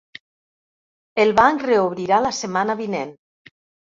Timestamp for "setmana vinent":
2.39-3.13